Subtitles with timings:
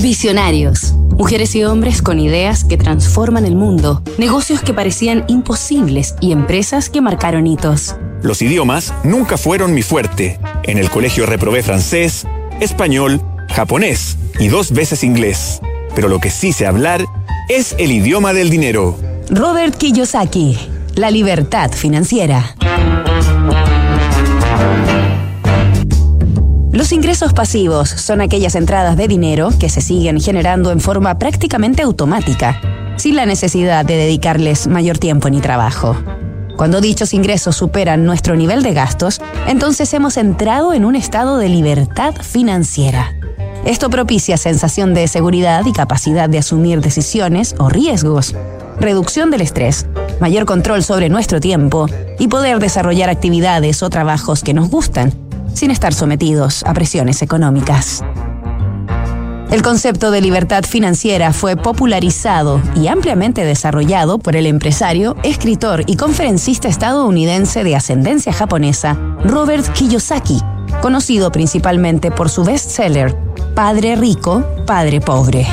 [0.00, 0.94] Visionarios.
[1.18, 6.88] Mujeres y hombres con ideas que transforman el mundo, negocios que parecían imposibles y empresas
[6.88, 7.96] que marcaron hitos.
[8.22, 10.40] Los idiomas nunca fueron mi fuerte.
[10.62, 12.26] En el colegio reprobé francés,
[12.60, 15.60] español, japonés y dos veces inglés.
[15.94, 17.04] Pero lo que sí sé hablar
[17.50, 18.96] es el idioma del dinero.
[19.28, 20.56] Robert Kiyosaki,
[20.94, 22.54] La libertad financiera.
[26.72, 31.82] Los ingresos pasivos son aquellas entradas de dinero que se siguen generando en forma prácticamente
[31.82, 32.60] automática,
[32.96, 35.96] sin la necesidad de dedicarles mayor tiempo ni trabajo.
[36.56, 41.48] Cuando dichos ingresos superan nuestro nivel de gastos, entonces hemos entrado en un estado de
[41.48, 43.16] libertad financiera.
[43.64, 48.36] Esto propicia sensación de seguridad y capacidad de asumir decisiones o riesgos,
[48.78, 49.86] reducción del estrés,
[50.20, 51.88] mayor control sobre nuestro tiempo
[52.20, 58.02] y poder desarrollar actividades o trabajos que nos gustan sin estar sometidos a presiones económicas.
[59.50, 65.96] El concepto de libertad financiera fue popularizado y ampliamente desarrollado por el empresario, escritor y
[65.96, 70.40] conferencista estadounidense de ascendencia japonesa Robert Kiyosaki,
[70.80, 73.16] conocido principalmente por su bestseller
[73.56, 75.48] Padre Rico, Padre Pobre.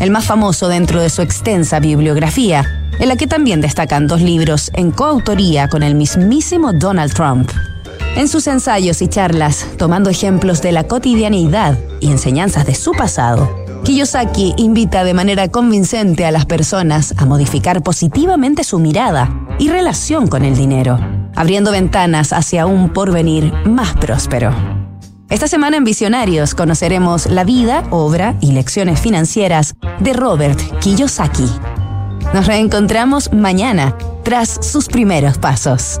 [0.00, 2.64] El más famoso dentro de su extensa bibliografía,
[2.98, 7.50] en la que también destacan dos libros en coautoría con el mismísimo Donald Trump.
[8.18, 13.48] En sus ensayos y charlas, tomando ejemplos de la cotidianidad y enseñanzas de su pasado,
[13.84, 20.26] Kiyosaki invita de manera convincente a las personas a modificar positivamente su mirada y relación
[20.26, 20.98] con el dinero,
[21.36, 24.52] abriendo ventanas hacia un porvenir más próspero.
[25.30, 31.46] Esta semana en Visionarios conoceremos la vida, obra y lecciones financieras de Robert Kiyosaki.
[32.34, 36.00] Nos reencontramos mañana tras sus primeros pasos.